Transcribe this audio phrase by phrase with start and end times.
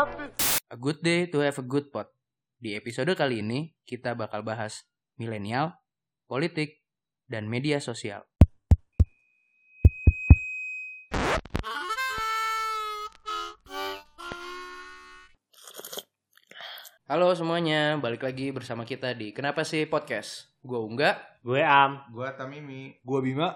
[0.00, 2.08] A good day to have a good pot.
[2.56, 4.88] Di episode kali ini, kita bakal bahas
[5.20, 5.76] milenial,
[6.24, 6.80] politik,
[7.28, 8.24] dan media sosial.
[17.04, 20.48] Halo semuanya, balik lagi bersama kita di Kenapa sih Podcast?
[20.64, 21.20] Gue Ungga.
[21.44, 22.08] Gue Am.
[22.08, 22.96] Gua Tamimi.
[23.04, 23.52] Gue Bima.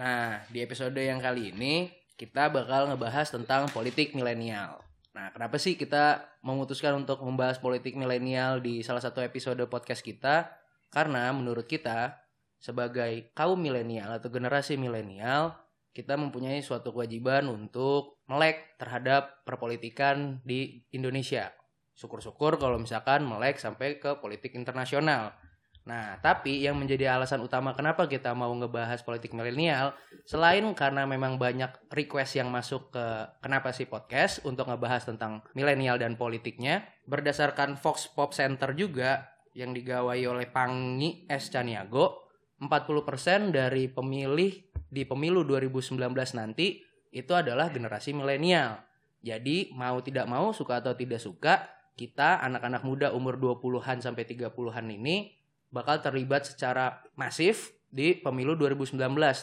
[0.00, 4.80] Nah, di episode yang kali ini kita bakal ngebahas tentang politik milenial.
[5.12, 10.48] Nah, kenapa sih kita memutuskan untuk membahas politik milenial di salah satu episode podcast kita?
[10.88, 12.16] Karena menurut kita
[12.56, 15.52] sebagai kaum milenial atau generasi milenial,
[15.92, 21.52] kita mempunyai suatu kewajiban untuk melek terhadap perpolitikan di Indonesia.
[21.92, 25.36] Syukur-syukur kalau misalkan melek sampai ke politik internasional.
[25.82, 29.90] Nah, tapi yang menjadi alasan utama kenapa kita mau ngebahas politik milenial,
[30.22, 33.06] selain karena memang banyak request yang masuk ke
[33.42, 39.26] kenapa sih podcast untuk ngebahas tentang milenial dan politiknya, berdasarkan Fox Pop Center juga
[39.58, 41.50] yang digawai oleh Pangi S.
[41.50, 42.30] Caniago,
[42.62, 44.52] 40% dari pemilih
[44.86, 45.98] di pemilu 2019
[46.38, 46.78] nanti
[47.10, 48.86] itu adalah generasi milenial.
[49.18, 51.66] Jadi mau tidak mau, suka atau tidak suka,
[51.98, 55.41] kita anak-anak muda umur 20-an sampai 30-an ini
[55.72, 58.96] bakal terlibat secara masif di pemilu 2019.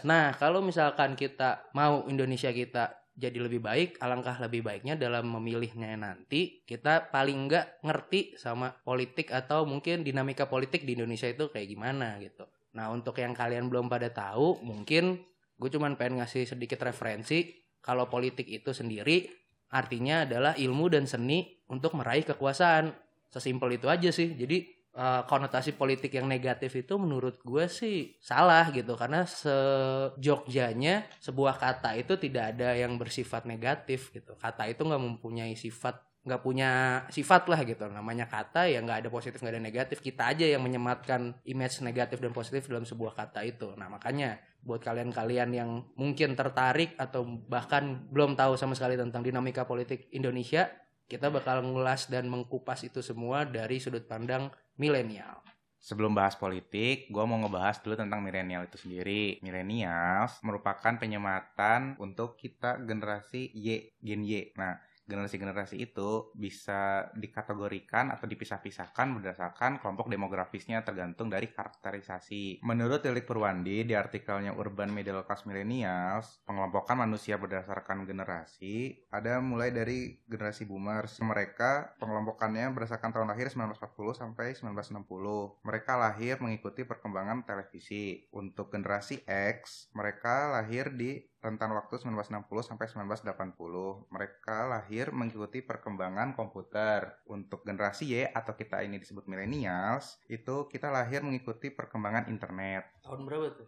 [0.05, 5.99] Nah, kalau misalkan kita mau Indonesia kita jadi lebih baik, alangkah lebih baiknya dalam memilihnya
[5.99, 11.67] nanti kita paling nggak ngerti sama politik atau mungkin dinamika politik di Indonesia itu kayak
[11.67, 12.47] gimana gitu.
[12.79, 15.19] Nah, untuk yang kalian belum pada tahu, mungkin
[15.59, 17.51] gue cuman pengen ngasih sedikit referensi
[17.83, 19.27] kalau politik itu sendiri
[19.69, 22.95] artinya adalah ilmu dan seni untuk meraih kekuasaan.
[23.29, 24.33] Sesimpel itu aja sih.
[24.33, 28.99] Jadi uh, konotasi politik yang negatif itu menurut gue sih salah gitu.
[28.99, 34.35] Karena sejogjanya sebuah kata itu tidak ada yang bersifat negatif gitu.
[34.35, 37.87] Kata itu nggak mempunyai sifat nggak punya sifat lah gitu.
[37.87, 39.97] Namanya kata ya nggak ada positif nggak ada negatif.
[40.03, 43.71] Kita aja yang menyematkan image negatif dan positif dalam sebuah kata itu.
[43.79, 49.63] Nah makanya buat kalian-kalian yang mungkin tertarik atau bahkan belum tahu sama sekali tentang dinamika
[49.63, 50.67] politik Indonesia
[51.09, 55.43] kita bakal ngulas dan mengkupas itu semua dari sudut pandang milenial.
[55.79, 59.39] Sebelum bahas politik, gue mau ngebahas dulu tentang milenial itu sendiri.
[59.39, 64.51] Millennials merupakan penyematan untuk kita generasi Y, Gen Y.
[64.59, 64.75] Nah,
[65.09, 72.61] generasi-generasi itu bisa dikategorikan atau dipisah-pisahkan berdasarkan kelompok demografisnya tergantung dari karakterisasi.
[72.61, 79.73] Menurut Tilik Purwandi di artikelnya Urban Middle Class Millennials, pengelompokan manusia berdasarkan generasi ada mulai
[79.73, 81.17] dari generasi boomers.
[81.19, 85.65] Mereka pengelompokannya berdasarkan tahun lahir 1940 sampai 1960.
[85.65, 88.29] Mereka lahir mengikuti perkembangan televisi.
[88.29, 94.11] Untuk generasi X, mereka lahir di rentan waktu 1960 sampai 1980.
[94.11, 97.19] Mereka lahir mengikuti perkembangan komputer.
[97.27, 102.87] Untuk generasi Y atau kita ini disebut millennials, itu kita lahir mengikuti perkembangan internet.
[103.03, 103.67] Tahun berapa tuh?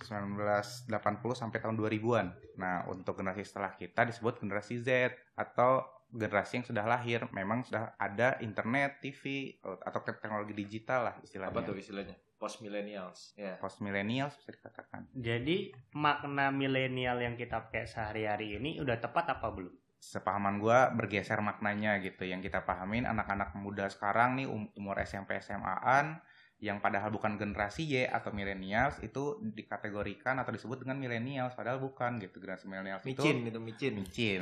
[0.00, 0.88] 1980
[1.36, 2.26] sampai tahun 2000-an.
[2.56, 7.94] Nah, untuk generasi setelah kita disebut generasi Z atau generasi yang sudah lahir memang sudah
[7.94, 11.54] ada internet, TV atau teknologi digital lah istilahnya.
[11.54, 12.16] Apa tuh istilahnya?
[12.40, 13.36] Post millennials.
[13.36, 13.60] Ya.
[13.60, 15.06] Post millennials bisa dikatakan.
[15.12, 19.74] Jadi makna milenial yang kita pakai sehari-hari ini udah tepat apa belum?
[20.00, 22.24] Sepahaman gua bergeser maknanya gitu.
[22.24, 26.24] Yang kita pahamin anak-anak muda sekarang nih um- umur SMP SMA-an
[26.60, 32.20] yang padahal bukan generasi Y atau millennials itu dikategorikan atau disebut dengan millennials padahal bukan
[32.20, 33.92] gitu generasi millennials itu Micin gitu, micin.
[33.96, 34.40] micin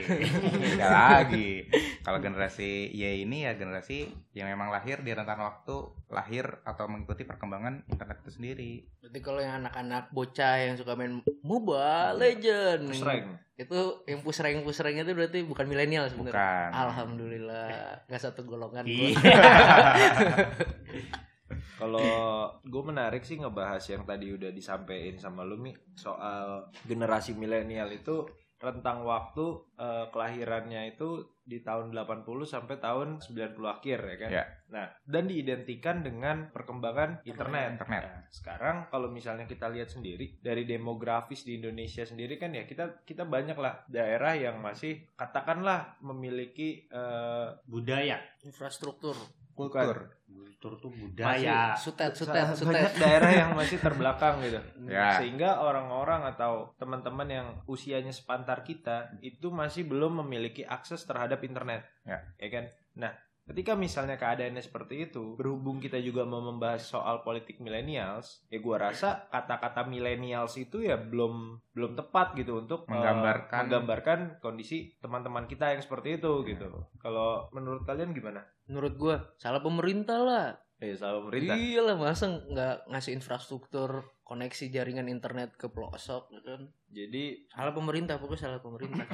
[0.62, 1.66] Beda lagi
[2.00, 5.74] kalau generasi Y ini ya generasi yang memang lahir di rentan waktu
[6.06, 8.72] lahir atau mengikuti perkembangan internet itu sendiri
[9.02, 13.26] Berarti kalau yang anak-anak bocah yang suka main MOBA Legend Pusreng.
[13.56, 16.30] itu yang pusreng pusreng itu berarti bukan milenial sebenarnya.
[16.30, 17.66] bukan Alhamdulillah
[18.06, 19.18] nggak satu golongan Iya.
[21.76, 22.08] Kalau
[22.64, 28.24] gue menarik sih ngebahas yang tadi udah disampaikan sama lu Mi soal generasi milenial itu
[28.56, 29.44] rentang waktu
[29.76, 34.30] eh, kelahirannya itu di tahun 80 sampai tahun 90 akhir ya kan.
[34.32, 34.44] Ya.
[34.72, 37.78] Nah, dan diidentikan dengan perkembangan internet.
[37.78, 38.02] Internet.
[38.02, 43.06] Nah, sekarang kalau misalnya kita lihat sendiri dari demografis di Indonesia sendiri kan ya kita
[43.06, 48.18] kita banyak lah daerah yang masih katakanlah memiliki eh, Budaya.
[48.42, 49.14] Infrastruktur.
[49.56, 50.12] Kultur
[50.56, 51.76] Kultur tuh Masih budaya.
[51.76, 52.72] sutet sutet sutet.
[52.72, 54.56] banyak daerah yang masih terbelakang gitu
[54.86, 55.16] Ya.
[55.16, 61.84] sehingga orang-orang atau teman-teman yang usianya sepantar kita itu masih belum memiliki akses terhadap internet
[62.04, 62.20] Ya.
[62.40, 63.12] kan nah
[63.46, 68.90] ketika misalnya keadaannya seperti itu, berhubung kita juga mau membahas soal politik millennials, ya gua
[68.90, 75.46] rasa kata-kata millennials itu ya belum belum tepat gitu untuk eh, Menggambarkan- menggambarkan kondisi teman-teman
[75.46, 76.66] kita yang seperti itu gitu.
[76.98, 78.42] Kalau menurut kalian gimana?
[78.66, 80.46] Menurut gua salah pemerintah lah.
[80.76, 81.56] Eh, salah pemerintah.
[81.56, 86.66] Iya lah masa nggak ngasih infrastruktur koneksi jaringan internet ke pelosok gitu kan.
[86.90, 89.06] Jadi Salah pemerintah pokoknya salah pemerintah.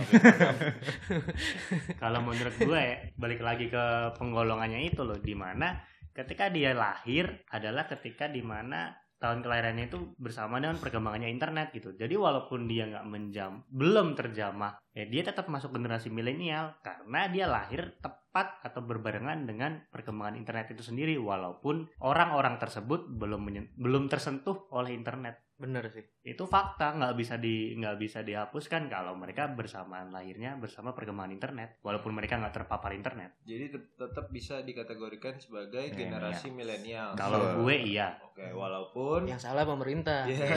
[2.02, 5.84] Kalau menurut gue ya, balik lagi ke penggolongannya itu loh, di mana
[6.16, 11.94] ketika dia lahir adalah ketika di mana tahun kelahirannya itu bersama dengan perkembangannya internet gitu.
[11.94, 17.46] Jadi walaupun dia nggak menjam, belum terjamah, ya dia tetap masuk generasi milenial karena dia
[17.46, 23.46] lahir tepat atau berbarengan dengan perkembangan internet itu sendiri, walaupun orang-orang tersebut belum
[23.78, 26.02] belum tersentuh oleh internet Bener sih.
[26.22, 31.82] Itu fakta nggak bisa di nggak bisa dihapuskan kalau mereka bersamaan lahirnya bersama perkembangan internet
[31.82, 37.18] walaupun mereka nggak terpapar internet jadi tet- tetap bisa dikategorikan sebagai generasi milenial.
[37.18, 37.58] kalau Betul.
[37.66, 40.24] gue iya Oke, walaupun Yang salah pemerintah.
[40.24, 40.56] Iya.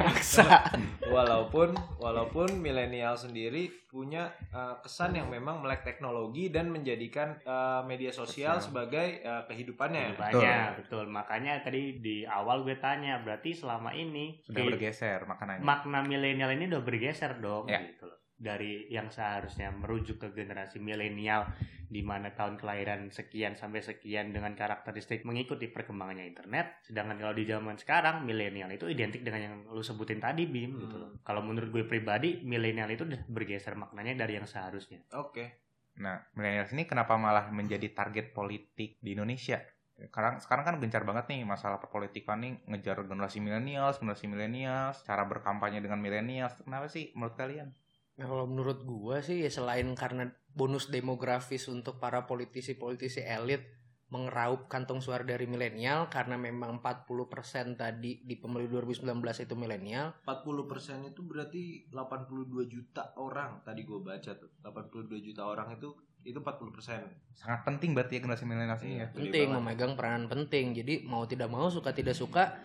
[0.00, 0.64] Paksa.
[1.10, 8.14] walaupun walaupun milenial sendiri punya uh, kesan yang memang melek teknologi dan menjadikan uh, media
[8.14, 8.86] sosial Sosial.
[8.86, 10.14] sebagai uh, kehidupannya.
[10.14, 15.64] banyak betul makanya tadi di awal gue tanya berarti selama ini Sudah bergeser maknanya.
[15.64, 17.80] makna milenial ini udah bergeser dong Ya.
[17.80, 21.44] gitu loh dari yang seharusnya merujuk ke generasi milenial
[21.90, 27.44] di mana tahun kelahiran sekian sampai sekian dengan karakteristik mengikuti perkembangannya internet sedangkan kalau di
[27.44, 31.68] zaman sekarang milenial itu identik dengan yang lu sebutin tadi Bim gitu loh kalau menurut
[31.68, 35.68] gue pribadi milenial itu udah bergeser maknanya dari yang seharusnya Oke.
[36.00, 39.60] Nah, milenial ini kenapa malah menjadi target politik di Indonesia?
[40.08, 45.28] Sekarang sekarang kan gencar banget nih masalah perpolitikan nih ngejar generasi milenial, generasi milenial, cara
[45.28, 46.48] berkampanye dengan milenial.
[46.64, 47.76] Kenapa sih menurut kalian?
[48.16, 53.80] Nah, kalau menurut gua sih ya selain karena bonus demografis untuk para politisi-politisi elit
[54.10, 59.06] mengeraup kantong suara dari milenial karena memang 40% tadi di pemilu 2019
[59.46, 60.18] itu milenial.
[60.26, 64.50] 40% itu berarti 82 juta orang tadi gue baca tuh.
[64.66, 65.94] 82 juta orang itu
[66.24, 67.36] itu 40%.
[67.36, 69.06] Sangat penting berarti ya generasi milenial ini ya.
[69.10, 70.76] Gede Penting memegang peranan penting.
[70.76, 72.60] Jadi mau tidak mau suka tidak suka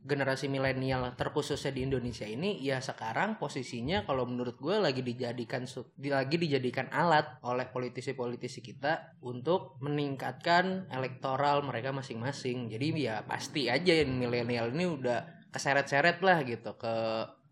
[0.00, 5.68] generasi milenial terkhususnya di Indonesia ini ya sekarang posisinya kalau menurut gue lagi dijadikan
[6.08, 14.00] lagi dijadikan alat oleh politisi-politisi kita untuk meningkatkan elektoral mereka masing-masing jadi ya pasti aja
[14.00, 16.94] yang milenial ini udah keseret-seret lah gitu ke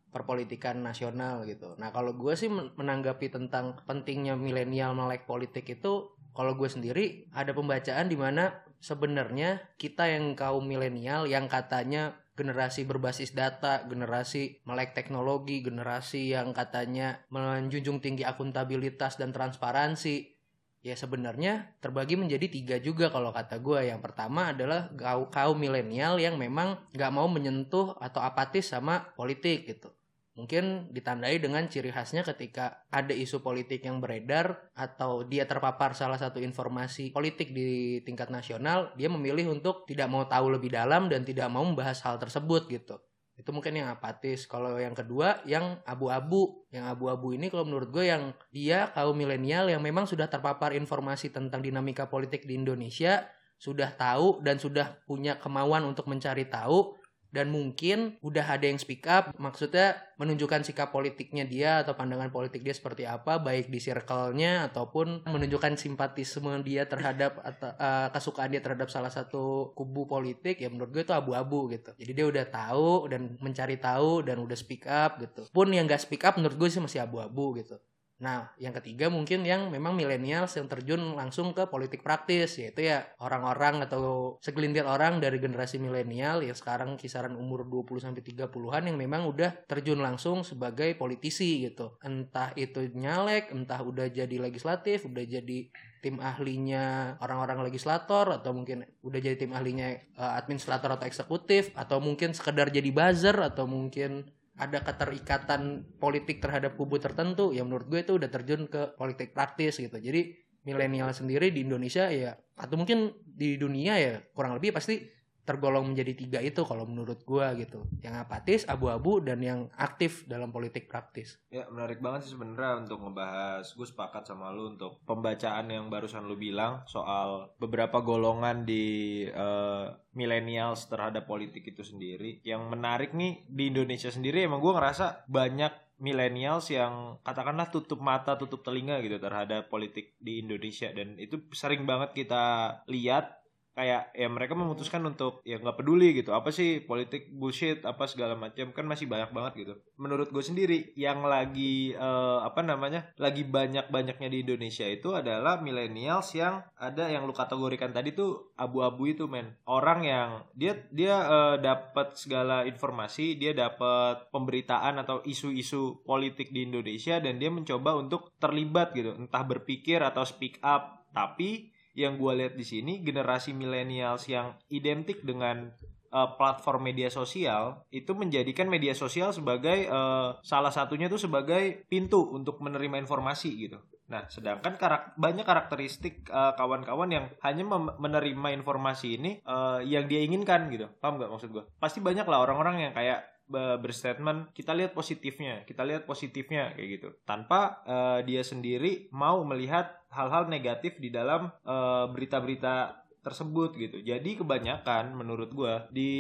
[0.08, 1.76] perpolitikan nasional gitu.
[1.76, 7.26] Nah kalau gue sih men- menanggapi tentang pentingnya milenial melek politik itu kalau gue sendiri
[7.34, 14.62] ada pembacaan di mana sebenarnya kita yang kaum milenial yang katanya generasi berbasis data, generasi
[14.62, 20.38] melek teknologi, generasi yang katanya menjunjung tinggi akuntabilitas dan transparansi.
[20.78, 23.90] Ya sebenarnya terbagi menjadi tiga juga kalau kata gue.
[23.90, 24.87] Yang pertama adalah
[25.34, 29.90] kaum, milenial yang memang nggak mau menyentuh atau apatis sama politik gitu.
[30.38, 36.14] Mungkin ditandai dengan ciri khasnya ketika ada isu politik yang beredar atau dia terpapar salah
[36.14, 41.26] satu informasi politik di tingkat nasional, dia memilih untuk tidak mau tahu lebih dalam dan
[41.26, 43.02] tidak mau membahas hal tersebut gitu.
[43.35, 44.46] Itu mungkin yang apatis.
[44.46, 46.67] Kalau yang kedua, yang abu-abu.
[46.70, 51.35] Yang abu-abu ini kalau menurut gue yang dia kaum milenial yang memang sudah terpapar informasi
[51.35, 53.26] tentang dinamika politik di Indonesia,
[53.58, 56.98] sudah tahu dan sudah punya kemauan untuk mencari tahu
[57.28, 62.64] dan mungkin udah ada yang speak up maksudnya menunjukkan sikap politiknya dia atau pandangan politik
[62.64, 68.64] dia seperti apa baik di circle-nya ataupun menunjukkan simpatisme dia terhadap atau eh, kesukaan dia
[68.64, 71.94] terhadap salah satu kubu politik ya menurut gue itu abu-abu gitu.
[71.94, 75.47] Jadi dia udah tahu dan mencari tahu dan udah speak up gitu.
[75.52, 77.78] Pun yang gak speak up menurut gue sih masih abu-abu gitu
[78.18, 83.06] Nah, yang ketiga mungkin yang memang milenial yang terjun langsung ke politik praktis, yaitu ya
[83.22, 88.98] orang-orang atau segelintir orang dari generasi milenial yang sekarang kisaran umur 20 sampai 30-an yang
[88.98, 91.94] memang udah terjun langsung sebagai politisi gitu.
[92.02, 98.87] Entah itu nyalek, entah udah jadi legislatif, udah jadi tim ahlinya orang-orang legislator atau mungkin
[99.02, 104.26] udah jadi tim ahlinya eh, administrator atau eksekutif atau mungkin sekedar jadi buzzer atau mungkin
[104.59, 109.79] ada keterikatan politik terhadap kubu tertentu ya menurut gue itu udah terjun ke politik praktis
[109.79, 109.95] gitu.
[109.95, 110.35] Jadi
[110.67, 115.17] milenial sendiri di Indonesia ya atau mungkin di dunia ya kurang lebih pasti
[115.49, 117.88] tergolong menjadi tiga itu kalau menurut gua gitu.
[118.05, 121.40] Yang apatis, abu-abu dan yang aktif dalam politik praktis.
[121.49, 123.64] Ya menarik banget sih sebenarnya untuk ngebahas.
[123.73, 129.87] Gue sepakat sama lu untuk pembacaan yang barusan lu bilang soal beberapa golongan di eh,
[130.12, 132.45] millennials terhadap politik itu sendiri.
[132.45, 138.38] Yang menarik nih di Indonesia sendiri emang gue ngerasa banyak millennials yang katakanlah tutup mata,
[138.38, 142.45] tutup telinga gitu terhadap politik di Indonesia dan itu sering banget kita
[142.87, 143.38] lihat
[143.78, 148.35] kayak ya mereka memutuskan untuk ya nggak peduli gitu apa sih politik bullshit apa segala
[148.35, 149.75] macam kan masih banyak banget gitu.
[150.02, 155.62] Menurut gue sendiri yang lagi eh, apa namanya lagi banyak banyaknya di Indonesia itu adalah
[155.62, 159.54] millennials yang ada yang lu kategorikan tadi tuh abu-abu itu men.
[159.70, 166.66] Orang yang dia dia eh, dapat segala informasi dia dapat pemberitaan atau isu-isu politik di
[166.66, 169.14] Indonesia dan dia mencoba untuk terlibat gitu.
[169.14, 175.25] Entah berpikir atau speak up tapi yang gue lihat di sini generasi millennials yang identik
[175.25, 175.73] dengan
[176.12, 182.33] uh, platform media sosial itu menjadikan media sosial sebagai uh, salah satunya tuh sebagai pintu
[182.33, 183.78] untuk menerima informasi gitu.
[184.09, 187.64] Nah, sedangkan karak banyak karakteristik uh, kawan-kawan yang hanya
[188.00, 190.88] menerima informasi ini uh, yang dia inginkan gitu.
[190.97, 191.64] Paham nggak maksud gue?
[191.76, 196.88] Pasti banyak lah orang-orang yang kayak be- berstatement kita lihat positifnya, kita lihat positifnya kayak
[196.88, 197.09] gitu.
[197.28, 203.99] Tanpa uh, dia sendiri mau melihat hal-hal negatif di dalam uh, berita-berita tersebut gitu.
[204.00, 206.11] Jadi kebanyakan menurut gua di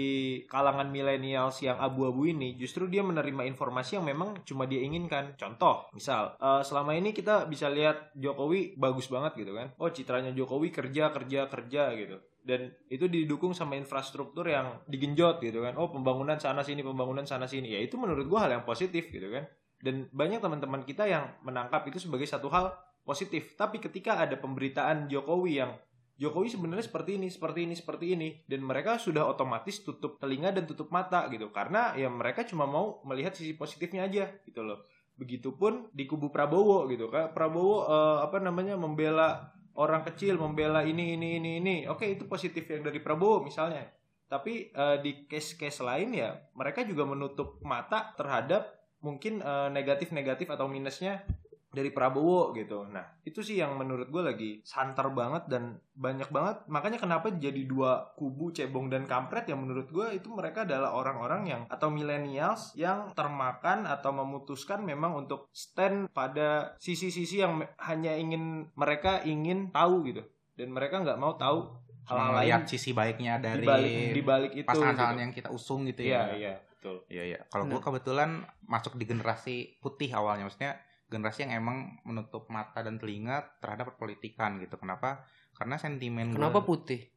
[0.50, 5.32] kalangan millennials yang abu-abu ini justru dia menerima informasi yang memang cuma dia inginkan.
[5.40, 9.72] Contoh, misal uh, selama ini kita bisa lihat Jokowi bagus banget gitu kan.
[9.80, 12.18] Oh, citranya Jokowi kerja kerja kerja gitu
[12.48, 17.44] dan itu didukung sama infrastruktur yang digenjot gitu kan oh pembangunan sana sini pembangunan sana
[17.44, 19.44] sini ya itu menurut gua hal yang positif gitu kan
[19.84, 22.72] dan banyak teman-teman kita yang menangkap itu sebagai satu hal
[23.08, 25.72] positif tapi ketika ada pemberitaan Jokowi yang
[26.18, 30.66] Jokowi sebenarnya seperti ini, seperti ini, seperti ini, dan mereka sudah otomatis tutup telinga dan
[30.66, 34.82] tutup mata gitu, karena ya mereka cuma mau melihat sisi positifnya aja gitu loh.
[35.14, 41.14] Begitupun di kubu Prabowo gitu, kan Prabowo eh, apa namanya membela orang kecil, membela ini,
[41.14, 43.86] ini, ini, ini, oke itu positif yang dari Prabowo misalnya.
[44.26, 50.66] Tapi eh, di case-case lain ya mereka juga menutup mata terhadap mungkin eh, negatif-negatif atau
[50.66, 51.22] minusnya
[51.68, 52.88] dari Prabowo gitu.
[52.88, 56.64] Nah, itu sih yang menurut gue lagi santer banget dan banyak banget.
[56.64, 61.42] Makanya kenapa jadi dua kubu cebong dan kampret yang menurut gue itu mereka adalah orang-orang
[61.44, 68.72] yang atau millennials yang termakan atau memutuskan memang untuk stand pada sisi-sisi yang hanya ingin
[68.72, 70.24] mereka ingin tahu gitu.
[70.56, 71.68] Dan mereka nggak mau tahu
[72.08, 74.66] hal-hal lain sisi baiknya dari di balik di balik itu.
[74.66, 75.20] pasangan gitu.
[75.20, 76.24] yang kita usung gitu Iya, ya.
[76.32, 76.96] iya, betul.
[77.12, 77.38] Iya iya.
[77.52, 82.96] Kalau gue kebetulan masuk di generasi putih awalnya, maksudnya generasi yang emang menutup mata dan
[82.96, 84.76] telinga terhadap perpolitikan gitu.
[84.76, 85.24] Kenapa?
[85.52, 87.08] Karena sentimen gua- Kenapa putih?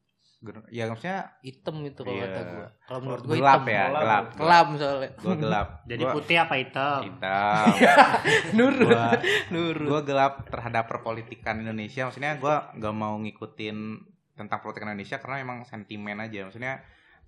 [0.41, 2.25] Gen- ya maksudnya Hitam itu kalau Iya.
[2.25, 2.67] kata gua.
[2.81, 3.69] Kalau menurut gua gelap hitam.
[3.69, 4.01] ya, Gelap.
[4.01, 4.25] gelap.
[4.33, 5.10] Kelam soalnya.
[5.13, 5.67] Gue gelap.
[5.91, 7.00] Jadi Gua putih apa hitam?
[7.03, 7.65] hitam.
[8.57, 8.89] Nurut.
[8.89, 9.10] Gua
[9.51, 9.88] Nurut.
[9.88, 12.01] gue gelap terhadap perpolitikan Indonesia.
[12.03, 13.77] Maksudnya gue gak mau ngikutin
[14.33, 16.41] tentang politik Indonesia karena emang sentimen aja.
[16.43, 16.81] Maksudnya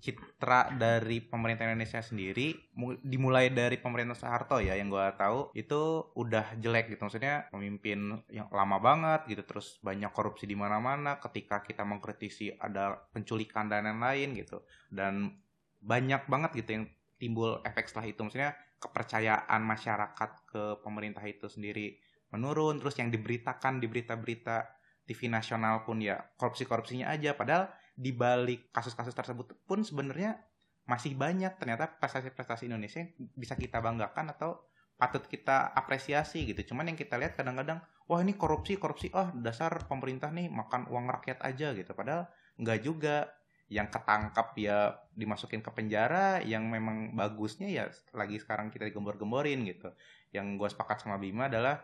[0.04, 6.12] citra dari pemerintah Indonesia sendiri mu- dimulai dari pemerintah Soeharto ya yang gue tahu itu
[6.12, 7.08] udah jelek gitu.
[7.08, 13.00] Maksudnya pemimpin yang lama banget gitu terus banyak korupsi di mana-mana ketika kita mengkritisi ada
[13.16, 14.60] penculikan dan lain-lain gitu.
[14.92, 15.40] Dan
[15.80, 16.84] banyak banget gitu yang
[17.16, 18.20] timbul efek setelah itu.
[18.20, 21.96] Maksudnya kepercayaan masyarakat ke pemerintah itu sendiri
[22.28, 24.68] menurun terus yang diberitakan di berita-berita
[25.08, 27.32] TV nasional pun ya korupsi-korupsinya aja.
[27.32, 30.42] Padahal di balik kasus-kasus tersebut pun sebenarnya
[30.84, 31.54] masih banyak.
[31.56, 34.60] Ternyata prestasi-prestasi Indonesia yang bisa kita banggakan atau
[34.94, 36.74] patut kita apresiasi gitu.
[36.74, 41.06] Cuman yang kita lihat kadang-kadang wah ini korupsi korupsi oh dasar pemerintah nih makan uang
[41.08, 41.94] rakyat aja gitu.
[41.94, 42.28] Padahal
[42.60, 43.30] nggak juga.
[43.64, 49.88] Yang ketangkap ya dimasukin ke penjara yang memang bagusnya ya lagi sekarang kita digembor-gemborin gitu.
[50.36, 51.80] Yang gue sepakat sama Bima adalah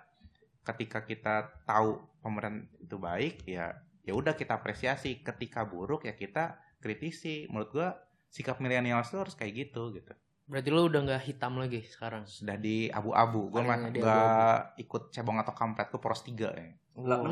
[0.60, 3.72] ketika kita tahu pemerintah itu baik ya
[4.04, 5.20] ya udah kita apresiasi.
[5.20, 7.46] Ketika buruk ya kita kritisi.
[7.48, 7.88] Menurut gue
[8.30, 10.12] sikap milenial itu harus kayak gitu gitu.
[10.50, 12.26] Berarti lu udah nggak hitam lagi sekarang.
[12.26, 16.50] sudah di abu-abu gue mah Palingnya di nggak ikut cebong atau kampret gue poros tiga
[16.54, 16.74] ya.
[17.00, 17.22] Kalau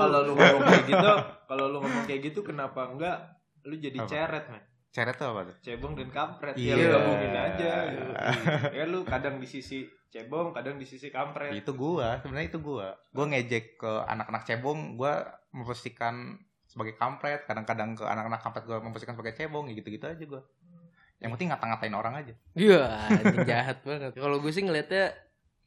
[0.00, 1.10] kalau lu ngomong kayak gitu,
[1.44, 4.08] kalau lu ngomong kayak gitu kenapa enggak lu jadi Apa?
[4.08, 4.62] ceret, man?
[4.96, 6.56] Ceret tuh apa tuh Cebong dan kampret.
[6.56, 6.72] Iya.
[6.72, 7.70] Ya lu gabungin aja.
[7.92, 8.12] gitu.
[8.80, 11.52] Ya lu kadang di sisi cebong, kadang di sisi kampret.
[11.52, 17.92] itu gua sebenarnya itu gua gua ngejek ke anak-anak cebong gua memposisikan sebagai kampret kadang-kadang
[17.92, 20.40] ke anak-anak kampret gua memposisikan sebagai cebong ya gitu-gitu aja gua
[21.16, 22.84] yang penting ngata-ngatain orang aja Iya,
[23.48, 24.12] jahat banget.
[24.20, 25.16] Kalau gue sih ngelihatnya,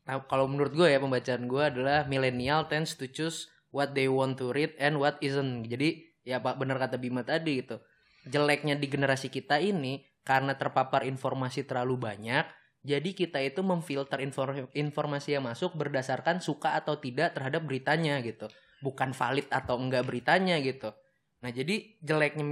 [0.06, 4.38] nah, kalau menurut gue ya pembacaan gue adalah millennial tends to choose what they want
[4.38, 5.66] to read and what isn't.
[5.66, 7.82] Jadi ya pak benar kata Bima tadi gitu.
[8.28, 12.46] Jeleknya di generasi kita ini karena terpapar informasi terlalu banyak,
[12.80, 18.48] jadi kita itu memfilter infor- informasi yang masuk berdasarkan suka atau tidak terhadap beritanya gitu.
[18.80, 20.96] Bukan valid atau enggak beritanya gitu.
[21.40, 22.44] Nah, jadi jeleknya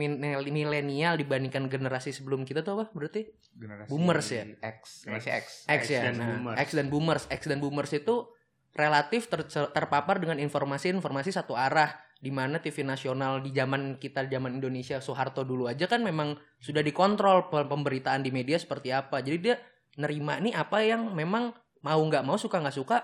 [0.47, 3.27] milenial dibandingkan generasi sebelum kita tuh apa berarti?
[3.51, 4.43] Generasi Boomers ya?
[4.63, 5.45] X, generasi X.
[5.67, 6.01] X, ya.
[6.07, 6.57] dan Nah, boomers.
[6.63, 7.23] X dan boomers.
[7.27, 8.15] X dan boomers itu
[8.71, 14.57] relatif ter- terpapar dengan informasi-informasi satu arah di mana TV nasional di zaman kita zaman
[14.57, 19.21] Indonesia Soeharto dulu aja kan memang sudah dikontrol pe- pemberitaan di media seperti apa.
[19.21, 19.55] Jadi dia
[19.95, 22.97] nerima nih apa yang memang mau nggak mau suka nggak suka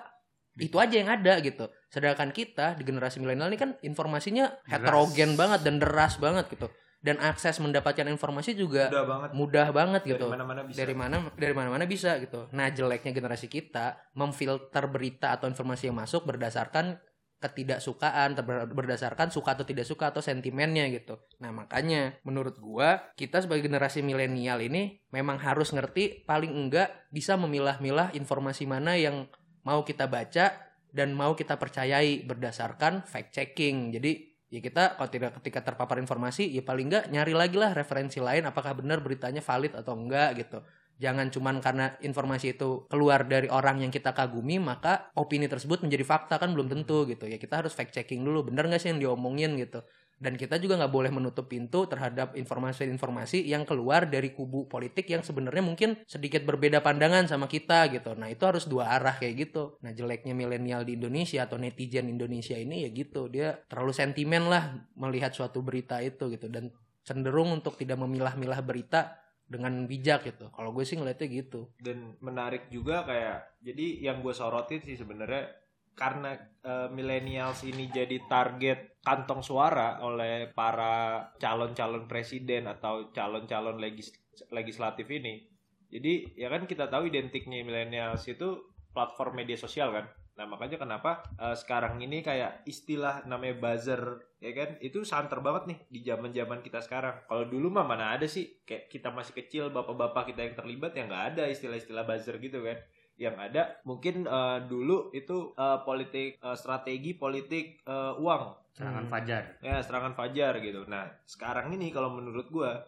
[0.54, 1.66] itu aja yang ada gitu.
[1.90, 6.70] Sedangkan kita di generasi milenial ini kan informasinya heterogen banget dan deras banget gitu.
[7.04, 9.30] Dan akses mendapatkan informasi juga Udah banget.
[9.36, 10.78] mudah banget Dari gitu mana-mana bisa.
[10.80, 12.48] dari mana dari mana-mana bisa gitu.
[12.50, 16.96] Nah, jeleknya generasi kita memfilter berita atau informasi yang masuk berdasarkan
[17.44, 18.40] ketidaksukaan,
[18.72, 21.20] berdasarkan suka atau tidak suka atau sentimennya gitu.
[21.44, 27.36] Nah, makanya menurut gua kita sebagai generasi milenial ini memang harus ngerti paling enggak bisa
[27.36, 29.28] memilah-milah informasi mana yang
[29.68, 30.56] mau kita baca
[30.96, 33.92] dan mau kita percayai berdasarkan fact checking.
[33.92, 38.22] Jadi ya kita kalau tidak ketika terpapar informasi ya paling enggak nyari lagi lah referensi
[38.22, 40.62] lain apakah benar beritanya valid atau enggak gitu
[41.02, 46.06] jangan cuman karena informasi itu keluar dari orang yang kita kagumi maka opini tersebut menjadi
[46.06, 49.02] fakta kan belum tentu gitu ya kita harus fact checking dulu benar nggak sih yang
[49.02, 49.82] diomongin gitu
[50.24, 55.20] dan kita juga nggak boleh menutup pintu terhadap informasi-informasi yang keluar dari kubu politik yang
[55.20, 58.16] sebenarnya mungkin sedikit berbeda pandangan sama kita gitu.
[58.16, 59.76] Nah itu harus dua arah kayak gitu.
[59.84, 64.80] Nah jeleknya milenial di Indonesia atau netizen Indonesia ini ya gitu dia terlalu sentimen lah
[64.96, 66.72] melihat suatu berita itu gitu dan
[67.04, 69.23] cenderung untuk tidak memilah-milah berita
[69.54, 70.50] dengan bijak gitu.
[70.50, 71.70] Kalau gue sih ngeliatnya gitu.
[71.78, 75.54] dan menarik juga kayak jadi yang gue sorotin sih sebenarnya
[75.94, 76.34] karena
[76.66, 84.18] eh, millennials ini jadi target kantong suara oleh para calon-calon presiden atau calon-calon legis-
[84.50, 85.46] legislatif ini.
[85.94, 90.06] Jadi ya kan kita tahu identiknya millennials itu platform media sosial kan.
[90.34, 94.02] Nah makanya kenapa eh, sekarang ini kayak istilah namanya buzzer
[94.42, 97.22] ya kan itu santer banget nih di zaman zaman kita sekarang.
[97.30, 101.06] Kalau dulu mah mana ada sih kayak kita masih kecil bapak-bapak kita yang terlibat ya
[101.06, 102.82] nggak ada istilah-istilah buzzer gitu kan.
[103.14, 109.14] Yang ada mungkin eh, dulu itu eh, politik eh, strategi politik eh, uang serangan Hmm.
[109.14, 110.82] fajar ya serangan fajar gitu.
[110.90, 112.82] Nah sekarang ini kalau menurut gua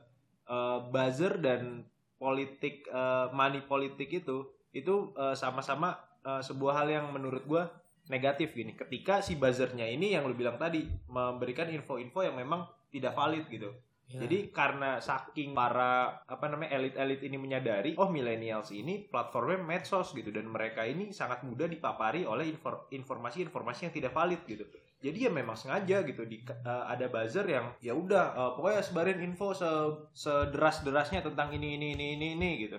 [0.50, 1.86] eh, buzzer dan
[2.18, 5.96] politik eh, money politik itu itu sama-sama
[6.26, 7.70] eh, sebuah hal yang menurut gua
[8.10, 8.74] negatif gini.
[8.74, 13.74] Ketika si buzzernya ini yang lu bilang tadi memberikan info-info yang memang tidak valid gitu.
[14.06, 14.22] Ya.
[14.22, 20.30] Jadi karena saking para apa namanya elit-elit ini menyadari oh millennials ini platformnya medsos gitu
[20.30, 24.62] dan mereka ini sangat mudah dipapari oleh infor- informasi-informasi yang tidak valid gitu.
[25.02, 29.20] Jadi ya memang sengaja gitu di eh, ada buzzer yang ya udah eh, pokoknya sebarin
[29.26, 29.70] info se
[30.14, 32.78] sederas-derasnya tentang ini ini ini ini ini gitu.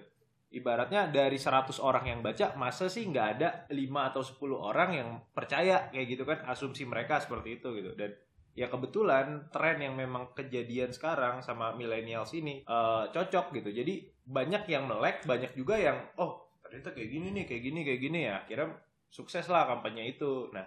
[0.57, 3.77] Ibaratnya dari 100 orang yang baca masa sih nggak ada 5
[4.09, 5.93] atau 10 orang yang percaya?
[5.93, 7.93] Kayak gitu kan asumsi mereka seperti itu gitu.
[7.93, 8.17] Dan
[8.57, 13.69] ya kebetulan tren yang memang kejadian sekarang sama millennials ini eh, cocok gitu.
[13.69, 18.01] Jadi banyak yang melek banyak juga yang oh ternyata kayak gini nih kayak gini kayak
[18.01, 18.37] gini ya.
[18.49, 18.65] Kira
[19.13, 20.49] sukses lah kampanye itu.
[20.57, 20.65] Nah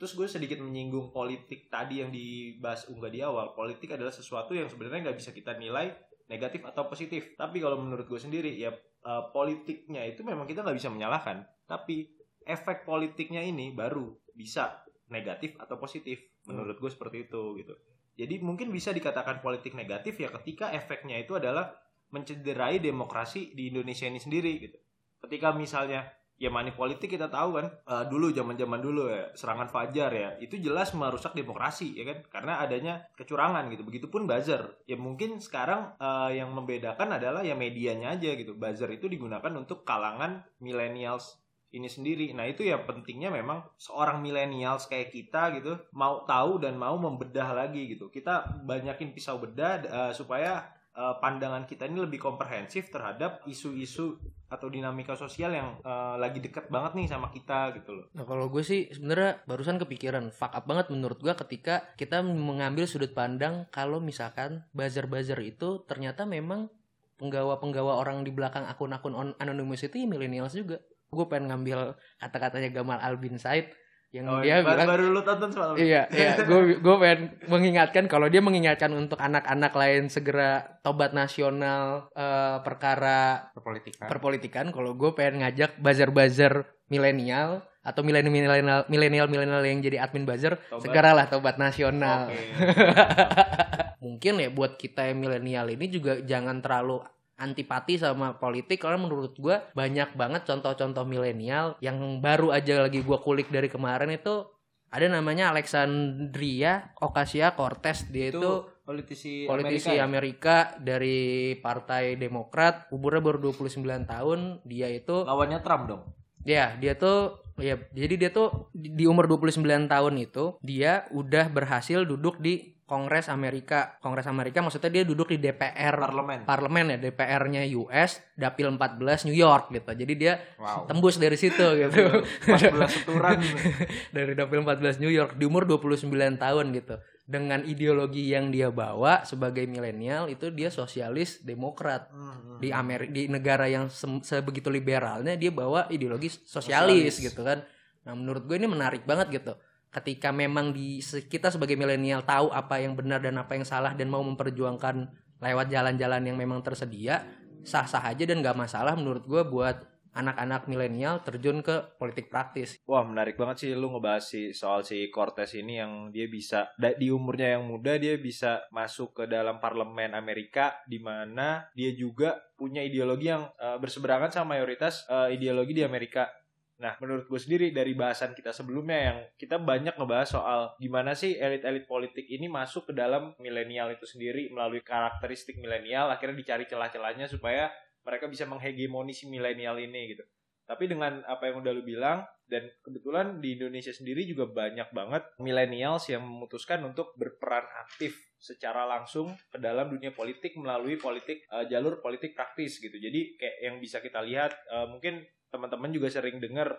[0.00, 3.52] terus gue sedikit menyinggung politik tadi yang dibahas Unggah di awal.
[3.52, 5.92] Politik adalah sesuatu yang sebenarnya nggak bisa kita nilai
[6.26, 7.34] negatif atau positif.
[7.38, 11.46] Tapi kalau menurut gue sendiri ya eh, politiknya itu memang kita nggak bisa menyalahkan.
[11.66, 12.10] Tapi
[12.46, 16.22] efek politiknya ini baru bisa negatif atau positif.
[16.46, 17.74] Menurut gue seperti itu gitu.
[18.16, 21.76] Jadi mungkin bisa dikatakan politik negatif ya ketika efeknya itu adalah
[22.14, 24.78] mencederai demokrasi di Indonesia ini sendiri gitu.
[25.20, 26.06] Ketika misalnya
[26.36, 30.30] ya money politik kita tahu kan eh, dulu zaman zaman dulu ya serangan fajar ya
[30.40, 35.96] itu jelas merusak demokrasi ya kan karena adanya kecurangan gitu begitupun buzzer ya mungkin sekarang
[35.96, 41.40] eh, yang membedakan adalah ya medianya aja gitu buzzer itu digunakan untuk kalangan millennials
[41.74, 42.32] ini sendiri.
[42.32, 47.52] Nah itu ya pentingnya memang seorang millennials kayak kita gitu mau tahu dan mau membedah
[47.52, 48.08] lagi gitu.
[48.08, 50.64] Kita banyakin pisau bedah eh, supaya
[50.96, 56.72] eh, pandangan kita ini lebih komprehensif terhadap isu-isu atau dinamika sosial yang eh, lagi deket
[56.72, 58.06] banget nih sama kita gitu loh.
[58.16, 62.88] Nah kalau gue sih sebenarnya barusan kepikiran fuck up banget menurut gue ketika kita mengambil
[62.88, 66.72] sudut pandang kalau misalkan buzzer-buzzer itu ternyata memang
[67.16, 70.80] penggawa-penggawa orang di belakang akun-akun on- anonymous itu ya millennials juga.
[71.08, 73.72] Gue pengen ngambil kata-katanya Gamal Albin Said
[74.14, 75.74] yang Oh, dia baru, bilang baru lu tonton semalam.
[75.74, 76.32] Iya, iya.
[76.48, 83.50] Gue gue pengen mengingatkan kalau dia mengingatkan untuk anak-anak lain segera tobat nasional eh, perkara
[83.52, 84.66] perpolitikan perpolitikan.
[84.70, 90.82] Kalau gue pengen ngajak buzzer-buzzer milenial atau milenial milenial milenial yang jadi admin buzzer Tobat.
[90.82, 92.30] segeralah tobat nasional.
[92.30, 92.42] Oke.
[94.06, 97.02] mungkin ya buat kita yang milenial ini juga jangan terlalu
[97.36, 103.18] antipati sama politik karena menurut gue banyak banget contoh-contoh milenial yang baru aja lagi gue
[103.20, 104.48] kulik dari kemarin itu
[104.86, 108.52] ada namanya Alexandria Ocasio Cortez dia itu, itu
[108.86, 110.80] politisi, politisi Amerika Amerika, ya?
[110.80, 111.18] dari
[111.58, 114.38] Partai Demokrat umurnya baru 29 tahun.
[114.62, 116.02] Dia itu lawannya Trump dong?
[116.46, 121.50] Ya dia tuh ya jadi dia tuh di, di umur 29 tahun itu dia udah
[121.50, 123.98] berhasil duduk di Kongres Amerika.
[123.98, 126.46] Kongres Amerika maksudnya dia duduk di DPR parlemen.
[126.46, 129.90] Parlemen ya DPR-nya US dapil 14 New York gitu.
[129.90, 130.86] Jadi dia Wow.
[130.86, 132.22] tembus dari situ gitu.
[132.46, 133.42] 14 seturan
[134.16, 136.06] dari dapil 14 New York di umur 29
[136.38, 136.94] tahun gitu.
[137.26, 142.06] Dengan ideologi yang dia bawa sebagai milenial itu dia sosialis demokrat.
[142.14, 143.90] Hmm, di Amerika di negara yang
[144.22, 147.34] sebegitu liberalnya dia bawa ideologi sosialis, Sosialis.
[147.34, 147.66] gitu kan.
[148.06, 149.58] Nah menurut gue ini menarik banget gitu
[149.92, 154.12] ketika memang di kita sebagai milenial tahu apa yang benar dan apa yang salah dan
[154.12, 155.08] mau memperjuangkan
[155.40, 157.24] lewat jalan-jalan yang memang tersedia
[157.66, 163.04] sah-sah aja dan gak masalah menurut gue buat anak-anak milenial terjun ke politik praktis Wah
[163.04, 167.60] menarik banget sih lu ngebahas si soal si Cortez ini yang dia bisa di umurnya
[167.60, 173.28] yang muda dia bisa masuk ke dalam parlemen Amerika di mana dia juga punya ideologi
[173.28, 176.32] yang eh, berseberangan sama mayoritas eh, ideologi di Amerika.
[176.76, 181.32] Nah, menurut gue sendiri dari bahasan kita sebelumnya yang kita banyak ngebahas soal gimana sih
[181.40, 187.32] elit-elit politik ini masuk ke dalam milenial itu sendiri melalui karakteristik milenial akhirnya dicari celah-celahnya
[187.32, 187.72] supaya
[188.04, 190.24] mereka bisa menghegemoni si milenial ini gitu.
[190.66, 195.22] Tapi dengan apa yang udah lu bilang dan kebetulan di Indonesia sendiri juga banyak banget
[195.38, 201.64] millennials yang memutuskan untuk berperan aktif secara langsung ke dalam dunia politik melalui politik eh,
[201.70, 202.98] jalur politik praktis gitu.
[202.98, 205.22] Jadi kayak yang bisa kita lihat eh, mungkin
[205.56, 206.76] teman-teman juga sering dengar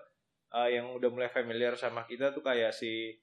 [0.53, 3.17] eh, yang udah mulai familiar sama kita tuh kayak si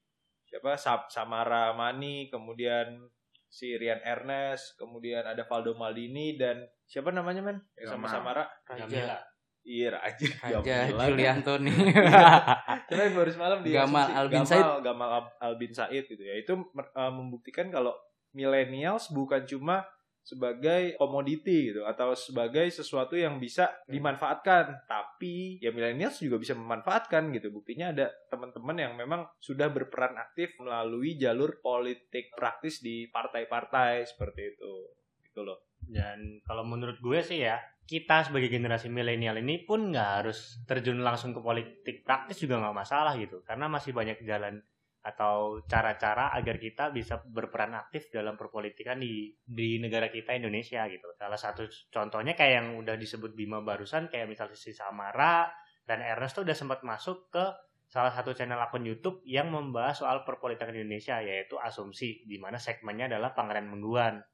[0.44, 3.06] siapa Sa- Samara Mani, kemudian
[3.46, 7.58] si Rian Ernest, kemudian ada Valdo Maldini dan siapa namanya men?
[7.78, 8.06] Yang sama.
[8.10, 8.44] Samara?
[8.66, 9.18] Jamila.
[9.64, 10.28] Iya Raja.
[10.44, 11.08] aja Gamelan.
[11.08, 11.72] Julianto nih
[12.92, 14.64] yang baru semalam di Gamal Albin Gamal, Said.
[14.84, 16.36] Gamal Al- Albin Said gitu ya.
[16.36, 17.96] Itu eh, membuktikan kalau
[18.36, 19.88] millennials bukan cuma
[20.24, 27.28] sebagai komoditi gitu atau sebagai sesuatu yang bisa dimanfaatkan, tapi ya millennials juga bisa memanfaatkan
[27.36, 27.52] gitu.
[27.52, 34.56] Buktinya ada teman-teman yang memang sudah berperan aktif melalui jalur politik praktis di partai-partai seperti
[34.56, 34.74] itu.
[35.20, 35.68] Gitu loh.
[35.84, 41.04] Dan kalau menurut gue sih ya, kita sebagai generasi milenial ini pun nggak harus terjun
[41.04, 43.44] langsung ke politik praktis juga nggak masalah gitu.
[43.44, 44.64] Karena masih banyak jalan
[45.04, 51.12] atau cara-cara agar kita bisa berperan aktif dalam perpolitikan di di negara kita Indonesia gitu.
[51.12, 55.52] Salah satu contohnya kayak yang udah disebut Bima barusan kayak misalnya si Samara
[55.84, 57.44] dan Ernest tuh udah sempat masuk ke
[57.84, 63.12] salah satu channel akun YouTube yang membahas soal perpolitikan Indonesia yaitu Asumsi di mana segmennya
[63.12, 64.24] adalah Pangeran Mengguan.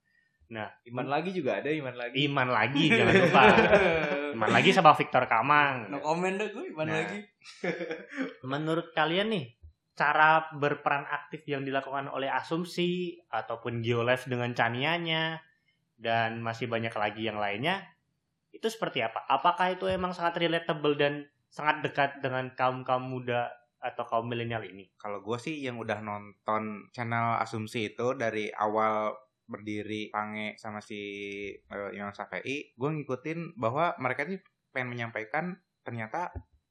[0.83, 2.27] Iman lagi juga ada iman lagi.
[2.27, 3.43] Iman lagi jangan lupa.
[4.35, 5.95] Iman lagi sama Victor Kamang.
[5.95, 7.07] no comment deh gue Nah,
[8.43, 9.60] Menurut kalian nih,
[9.95, 15.43] cara berperan aktif yang dilakukan oleh Asumsi ataupun Geolive dengan Canianya
[16.01, 17.85] dan masih banyak lagi yang lainnya,
[18.51, 19.23] itu seperti apa?
[19.29, 24.89] Apakah itu emang sangat relatable dan sangat dekat dengan kaum-kaum muda atau kaum milenial ini?
[24.97, 29.13] Kalau gue sih yang udah nonton channel Asumsi itu dari awal
[29.51, 31.01] berdiri Pange sama si
[31.51, 34.39] eh, Imam Syafi'i, gue ngikutin bahwa mereka ini
[34.71, 36.31] pengen menyampaikan ternyata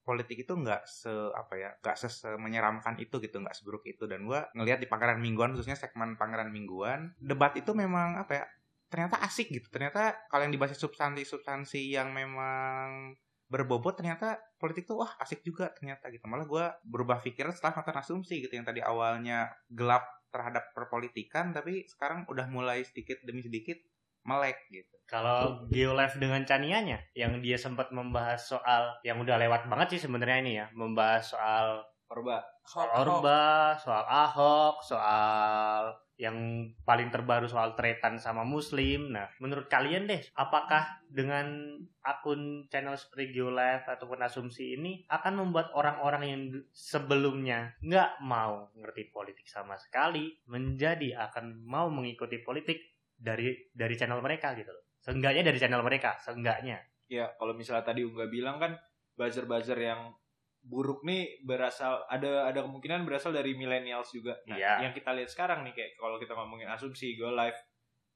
[0.10, 4.10] politik itu nggak se apa ya nggak se menyeramkan itu gitu nggak seburuk itu.
[4.10, 8.46] Dan gue ngelihat di Pangeran Mingguan khususnya segmen Pangeran Mingguan debat itu memang apa ya
[8.90, 9.70] ternyata asik gitu.
[9.70, 13.14] Ternyata kalau yang dibahas substansi-substansi yang memang
[13.50, 16.26] berbobot ternyata politik tuh wah asik juga ternyata gitu.
[16.26, 21.86] Malah gue berubah pikiran setelah nonton asumsi gitu yang tadi awalnya gelap terhadap perpolitikan tapi
[21.90, 23.78] sekarang udah mulai sedikit demi sedikit
[24.30, 29.98] melek gitu Kalau Geolive dengan Canianya yang dia sempat membahas soal yang udah lewat banget
[29.98, 32.42] sih sebenarnya ini ya, membahas soal Orba.
[32.62, 39.16] soal Orba, soal Ahok, soal yang paling terbaru soal tretan sama Muslim.
[39.16, 45.72] Nah, menurut kalian deh, apakah dengan akun channel seperti Geolive ataupun Asumsi ini akan membuat
[45.72, 46.42] orang-orang yang
[46.76, 54.24] sebelumnya nggak mau ngerti politik sama sekali menjadi akan mau mengikuti politik dari dari channel
[54.24, 54.84] mereka gitu loh.
[55.04, 56.80] Seenggaknya dari channel mereka, seenggaknya.
[57.12, 58.80] Ya, kalau misalnya tadi Ungga bilang kan
[59.20, 60.16] buzzer-buzzer yang
[60.64, 64.36] buruk nih berasal ada ada kemungkinan berasal dari millennials juga.
[64.48, 64.88] Nah, Iya.
[64.88, 67.56] yang kita lihat sekarang nih kayak kalau kita ngomongin asumsi go live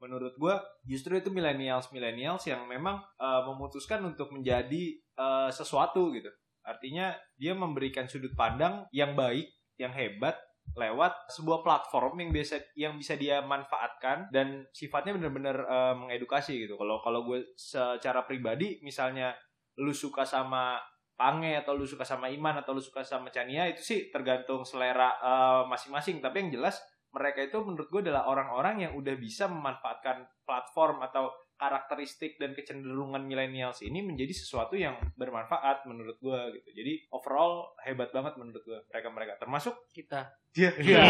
[0.04, 6.28] menurut gua justru itu millennials millennials yang memang uh, memutuskan untuk menjadi uh, sesuatu gitu.
[6.64, 9.48] Artinya dia memberikan sudut pandang yang baik,
[9.80, 10.36] yang hebat
[10.74, 16.76] lewat sebuah platform yang biasa yang bisa dia manfaatkan dan sifatnya benar-benar eh, mengedukasi gitu.
[16.78, 19.34] Kalau kalau gue secara pribadi misalnya
[19.78, 20.82] lu suka sama
[21.14, 25.14] Pange atau lu suka sama Iman atau lu suka sama Chania itu sih tergantung selera
[25.22, 26.20] eh, masing-masing.
[26.20, 26.82] Tapi yang jelas
[27.14, 33.24] mereka itu menurut gue adalah orang-orang yang udah bisa memanfaatkan platform atau karakteristik dan kecenderungan
[33.24, 36.70] millennials ini menjadi sesuatu yang bermanfaat menurut gue gitu.
[36.84, 40.34] Jadi overall hebat banget menurut gue mereka-mereka termasuk Kita.
[40.54, 41.06] Iya.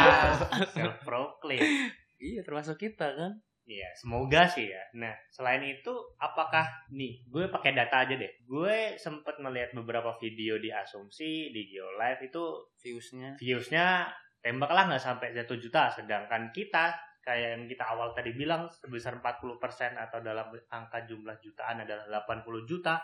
[0.74, 1.90] Self proclaim.
[2.18, 3.32] Iya, termasuk kita kan.
[3.64, 4.82] Iya, semoga sih ya.
[5.00, 8.28] Nah, selain itu, apakah nih, gue pakai data aja deh.
[8.44, 12.44] Gue sempet melihat beberapa video di Asumsi, di GeoLive itu
[12.76, 13.40] Viewsnya.
[13.40, 14.04] viewsnya
[14.44, 16.92] tembaklah nggak sampai satu juta, sedangkan kita
[17.24, 19.58] kayak yang kita awal tadi bilang sebesar 40%
[19.96, 23.00] atau dalam angka jumlah jutaan adalah 80 juta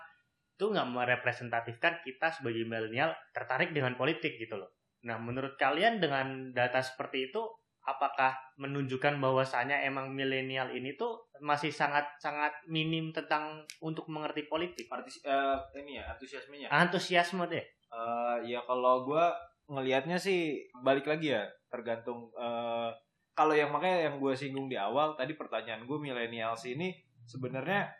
[0.60, 4.76] itu nggak merepresentatifkan kita sebagai milenial tertarik dengan politik gitu loh.
[5.08, 7.40] Nah, menurut kalian dengan data seperti itu
[7.80, 14.84] apakah menunjukkan bahwasanya emang milenial ini tuh masih sangat sangat minim tentang untuk mengerti politik?
[14.92, 16.68] Partis eh, ini ya antusiasmenya.
[16.68, 17.64] Antusiasme deh.
[17.64, 19.24] Eh, ya kalau gue
[19.72, 22.92] ngelihatnya sih balik lagi ya tergantung eh,
[23.34, 26.92] kalau yang makanya yang gue singgung di awal tadi pertanyaan gue millennials ini
[27.24, 27.90] sebenarnya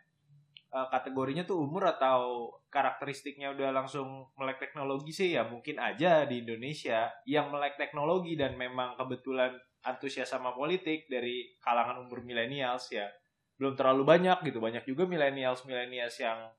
[0.71, 5.35] eh, kategorinya tuh umur atau karakteristiknya udah langsung melek teknologi sih?
[5.35, 11.57] Ya mungkin aja di Indonesia yang melek teknologi dan memang kebetulan antusias sama politik dari
[11.59, 13.09] kalangan umur millennials ya
[13.57, 14.57] belum terlalu banyak gitu.
[14.57, 16.49] Banyak juga millennials millennials yang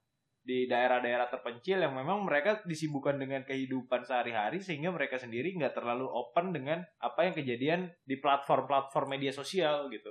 [0.43, 6.11] di daerah-daerah terpencil yang memang mereka disibukkan dengan kehidupan sehari-hari sehingga mereka sendiri nggak terlalu
[6.11, 10.11] open dengan apa yang kejadian di platform-platform media sosial gitu.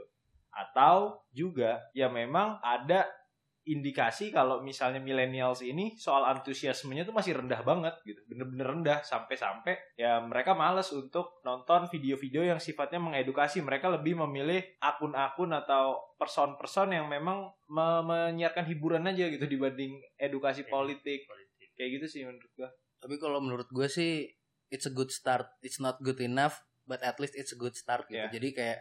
[0.51, 3.07] Atau juga ya memang ada
[3.61, 9.77] indikasi kalau misalnya millennials ini soal antusiasmenya tuh masih rendah banget gitu bener-bener rendah sampai-sampai
[9.93, 16.97] ya mereka males untuk nonton video-video yang sifatnya mengedukasi mereka lebih memilih akun-akun atau person-person
[16.97, 21.69] yang memang me- menyiarkan hiburan aja gitu dibanding edukasi politik Politik.
[21.77, 22.69] kayak gitu sih menurut gua
[23.01, 24.29] Tapi kalau menurut gue sih
[24.71, 25.51] it's a good start.
[25.61, 28.23] It's not good enough, but at least it's a good start gitu.
[28.23, 28.31] Yeah.
[28.31, 28.79] Jadi kayak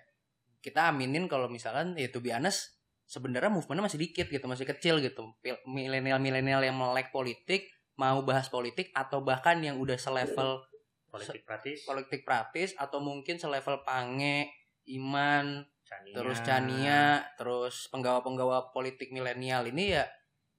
[0.62, 2.79] kita aminin kalau misalkan ya to be honest
[3.10, 5.34] sebenarnya movementnya masih dikit gitu, masih kecil gitu.
[5.66, 7.66] Milenial-milenial yang melek politik
[7.98, 10.62] mau bahas politik atau bahkan yang udah selevel
[11.10, 11.82] Politik praktis.
[11.82, 14.46] politik praktis atau mungkin selevel Pange,
[14.86, 16.14] Iman, Chania.
[16.14, 17.02] terus Chania,
[17.34, 20.06] terus penggawa-penggawa politik milenial ini ya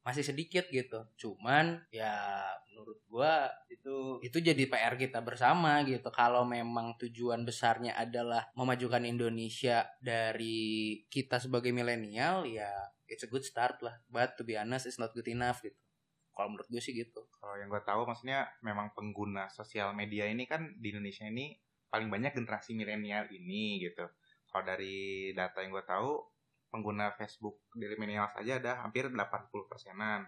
[0.02, 1.06] masih sedikit gitu.
[1.18, 6.10] Cuman ya menurut gua itu itu jadi PR kita bersama gitu.
[6.10, 12.70] Kalau memang tujuan besarnya adalah memajukan Indonesia dari kita sebagai milenial ya
[13.06, 14.02] it's a good start lah.
[14.10, 15.78] But to be honest it's not good enough gitu.
[16.32, 17.28] Kalau menurut gue sih gitu.
[17.38, 21.54] Kalau yang gue tahu maksudnya memang pengguna sosial media ini kan di Indonesia ini
[21.92, 24.08] paling banyak generasi milenial ini gitu.
[24.48, 26.31] Kalau dari data yang gue tahu
[26.72, 30.24] pengguna Facebook dari milenial saja ada hampir 80 persenan.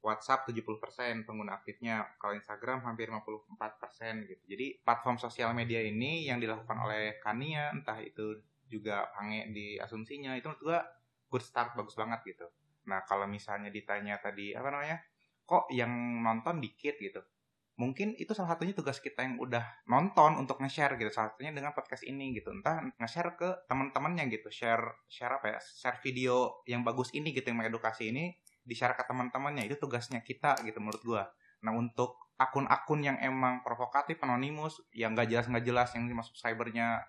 [0.00, 2.16] WhatsApp 70 persen pengguna aktifnya.
[2.16, 4.42] Kalau Instagram hampir 54 persen gitu.
[4.48, 10.34] Jadi platform sosial media ini yang dilakukan oleh Kania entah itu juga Pange di asumsinya
[10.34, 10.78] itu menurut gue
[11.30, 12.46] good start bagus banget gitu.
[12.86, 14.98] Nah kalau misalnya ditanya tadi apa namanya
[15.46, 15.90] kok yang
[16.22, 17.22] nonton dikit gitu
[17.76, 21.76] mungkin itu salah satunya tugas kita yang udah nonton untuk nge-share gitu salah satunya dengan
[21.76, 22.48] podcast ini gitu.
[22.48, 27.52] Entah nge-share ke teman-temannya gitu share share apa ya share video yang bagus ini gitu
[27.52, 28.32] yang mengedukasi ini
[28.64, 29.68] di share ke teman-temannya.
[29.68, 31.22] Itu tugasnya kita gitu menurut gua.
[31.68, 37.04] Nah untuk akun-akun yang emang provokatif anonimus yang gak jelas nggak jelas yang masuk cybernya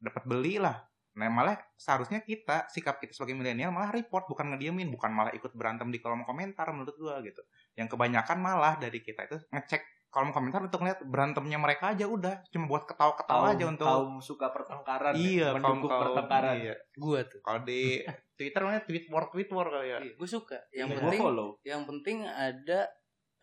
[0.00, 0.80] dapat beli lah.
[1.16, 5.52] Nah malah seharusnya kita sikap kita sebagai milenial malah report bukan ngediemin bukan malah ikut
[5.56, 7.44] berantem di kolom komentar menurut gua gitu.
[7.76, 12.40] Yang kebanyakan malah dari kita itu ngecek kolom komentar untuk ngeliat berantemnya mereka aja udah
[12.48, 16.72] cuma buat ketawa-ketawa aja untuk kaum suka pertengkaran iya ya, kaum mendukung kaum pertengkaran iya.
[16.96, 17.44] Gue tuh.
[17.44, 18.00] Kalau di
[18.40, 20.00] Twitter namanya tweet war tweet war kali ya.
[20.00, 20.56] gue suka.
[20.72, 22.88] Yang Yang penting follow yang penting ada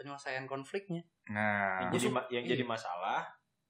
[0.02, 1.06] penyelesaian konfliknya.
[1.30, 2.58] Nah, yang jadi yang Iya.
[2.58, 3.22] jadi masalah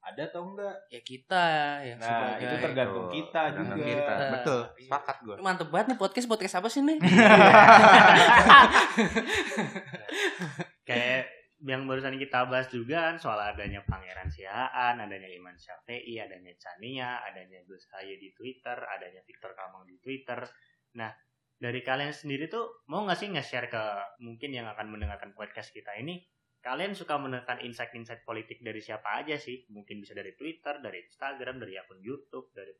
[0.04, 1.44] ada atau enggak Ya kita
[1.84, 4.14] yang nah sebagai itu tergantung kita tergantung juga kita.
[4.16, 4.32] Iya.
[4.32, 5.36] Betul, sepakat gue.
[5.44, 7.04] Mantep banget nih podcast podcast apa sih nih?
[10.88, 11.33] kayak
[11.64, 17.24] yang barusan kita bahas juga kan soal adanya Pangeran Siaan, adanya Iman Syafi'i, adanya Chania,
[17.24, 20.44] adanya Gus Haye di Twitter, adanya Victor Kamang di Twitter.
[21.00, 21.08] Nah,
[21.56, 23.84] dari kalian sendiri tuh mau nggak sih nge-share ke
[24.20, 26.20] mungkin yang akan mendengarkan podcast kita ini?
[26.60, 29.64] Kalian suka menekan insight-insight politik dari siapa aja sih?
[29.72, 32.76] Mungkin bisa dari Twitter, dari Instagram, dari akun YouTube, dari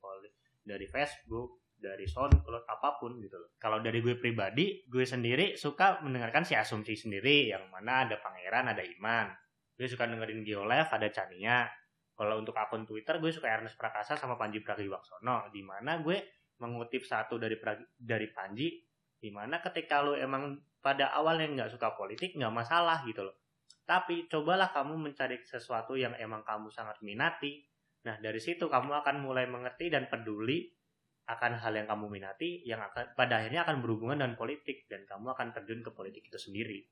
[0.64, 3.52] dari Facebook, dari SoundCloud apa pun gitu loh.
[3.60, 8.72] Kalau dari gue pribadi, gue sendiri suka mendengarkan si asumsi sendiri yang mana ada pangeran,
[8.72, 9.28] ada iman.
[9.76, 11.68] Gue suka dengerin Geolef, ada Chania.
[12.14, 17.02] kalau untuk akun Twitter gue suka Ernest Prakasa sama Panji Pragiwaksono di mana gue mengutip
[17.02, 18.70] satu dari Pra- dari Panji
[19.18, 23.34] di mana ketika lo emang pada awalnya nggak suka politik nggak masalah gitu loh
[23.88, 27.64] tapi cobalah kamu mencari sesuatu yang emang kamu sangat minati
[28.04, 30.68] nah dari situ kamu akan mulai mengerti dan peduli
[31.24, 35.32] akan hal yang kamu minati yang akan pada akhirnya akan berhubungan dengan politik dan kamu
[35.32, 36.84] akan terjun ke politik itu sendiri.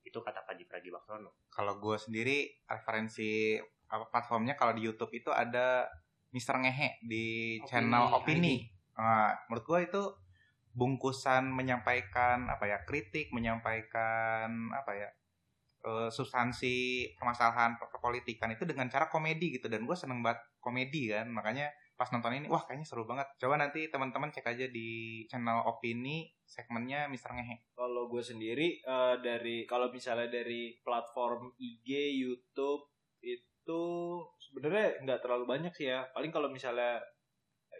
[0.00, 3.58] Itu kata Panji Pragiwaksono Kalau gue sendiri referensi
[3.90, 5.90] apa platformnya kalau di YouTube itu ada
[6.30, 8.62] Mister Ngehe di channel Opini.
[8.94, 10.02] Nah, menurut gue itu
[10.70, 15.08] bungkusan menyampaikan apa ya kritik, menyampaikan apa ya
[15.82, 19.66] eh, substansi permasalahan per- perpolitikan itu dengan cara komedi gitu.
[19.66, 21.26] Dan gue seneng banget komedi kan.
[21.26, 25.68] Makanya pas nonton ini wah kayaknya seru banget coba nanti teman-teman cek aja di channel
[25.68, 32.88] opini segmennya Mister Ngehe Kalau gue sendiri eh, dari kalau misalnya dari platform IG, YouTube
[33.20, 33.84] itu
[34.40, 36.08] sebenarnya nggak terlalu banyak sih ya.
[36.16, 37.04] Paling kalau misalnya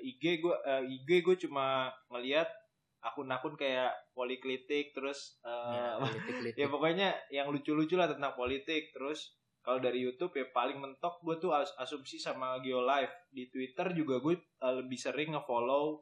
[0.04, 2.46] IG gue IG gue cuma ngelihat
[3.00, 6.59] akun-akun kayak Poliklitik terus eh, Ya, politik-politik.
[6.61, 11.37] ya pokoknya yang lucu-lucu lah tentang politik terus kalau dari YouTube ya paling mentok gue
[11.37, 16.01] tuh as- asumsi sama Geolive di Twitter juga gue eh, lebih sering ngefollow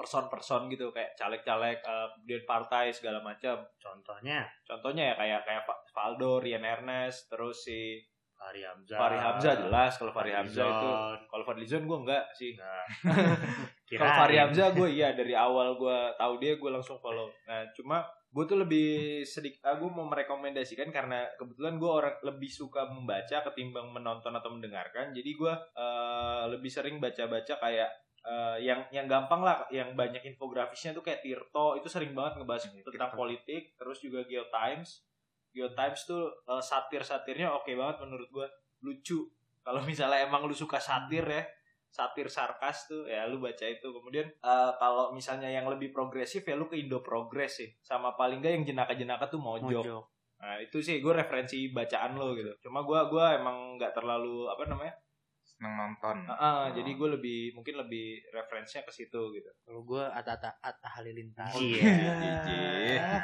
[0.00, 4.48] person-person gitu kayak caleg-caleg kemudian partai segala macam contohnya?
[4.64, 8.00] Contohnya ya kayak kayak Valdo, Rian Ernest terus si
[8.40, 8.96] Fahri Hamzah.
[8.96, 10.90] Fahri Hamzah jelas kalau Fahri Hamzah itu.
[11.28, 12.56] Kalau Fadlizon gue enggak sih.
[12.56, 12.84] Nah,
[14.00, 14.16] kalau.
[14.24, 17.28] Fahri Hamzah gue iya dari awal gue tahu dia gue langsung follow.
[17.44, 18.90] Nah cuma gue tuh lebih
[19.26, 24.54] sedikit, ah, gue mau merekomendasikan karena kebetulan gue orang lebih suka membaca ketimbang menonton atau
[24.54, 25.10] mendengarkan.
[25.10, 27.90] Jadi gue eh, lebih sering baca-baca kayak
[28.22, 32.70] eh, yang yang gampang lah, yang banyak infografisnya tuh kayak Tirto itu sering banget ngebahas
[32.70, 33.74] Iya, tentang politik.
[33.74, 35.02] Terus juga Geotimes,
[35.50, 38.46] Geotimes tuh eh, satir-satirnya oke banget menurut gue
[38.86, 39.26] lucu.
[39.66, 41.42] Kalau misalnya emang lu suka satir ya,
[41.90, 46.54] satir sarkas tuh ya lu baca itu kemudian eh, kalau misalnya yang lebih progresif ya
[46.54, 49.82] lu ke Indo Progress sih sama paling nggak yang jenaka-jenaka tuh mojok.
[49.82, 50.04] Mojok.
[50.38, 54.64] nah itu sih gue referensi bacaan lo gitu cuma gue gua emang nggak terlalu apa
[54.64, 54.94] namanya
[55.42, 60.00] seneng nonton Ah, ah, jadi gue lebih mungkin lebih referensinya ke situ gitu Kalau gue
[60.00, 61.52] Atta Atta Atta Halilintar.
[61.52, 63.20] Iya.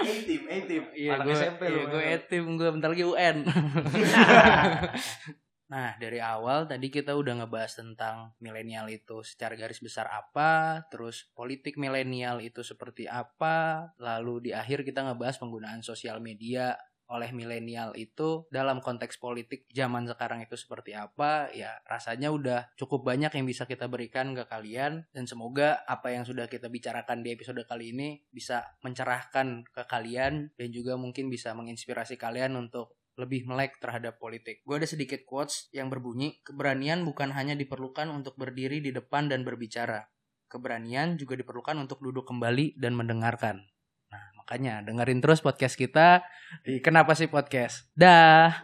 [0.00, 0.84] A-team, A-team.
[0.94, 1.90] Iya, Anak gue SMP iya, lu.
[1.92, 3.36] gue etim, gue bentar lagi UN.
[5.66, 11.30] nah, dari awal tadi kita udah ngebahas tentang milenial itu secara garis besar apa, terus
[11.34, 17.94] politik milenial itu seperti apa, lalu di akhir kita ngebahas penggunaan sosial media oleh milenial
[17.94, 21.50] itu dalam konteks politik zaman sekarang itu seperti apa.
[21.54, 26.26] Ya rasanya udah cukup banyak yang bisa kita berikan ke kalian dan semoga apa yang
[26.26, 31.54] sudah kita bicarakan di episode kali ini bisa mencerahkan ke kalian dan juga mungkin bisa
[31.54, 34.60] menginspirasi kalian untuk lebih melek terhadap politik.
[34.62, 39.42] Gue ada sedikit quotes yang berbunyi, keberanian bukan hanya diperlukan untuk berdiri di depan dan
[39.42, 40.08] berbicara.
[40.46, 43.66] Keberanian juga diperlukan untuk duduk kembali dan mendengarkan.
[44.12, 46.22] Nah, makanya dengerin terus podcast kita
[46.62, 47.90] di Kenapa sih Podcast.
[47.98, 48.62] Dah.